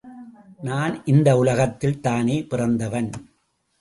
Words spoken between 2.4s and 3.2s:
பிறந்தவன்?